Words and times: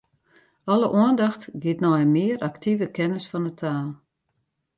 Alle 0.73 0.87
oandacht 0.97 1.43
giet 1.61 1.81
nei 1.81 2.01
in 2.03 2.13
mear 2.15 2.39
aktive 2.49 2.85
kennis 2.95 3.25
fan 3.31 3.47
'e 3.49 3.53
taal. 3.59 3.89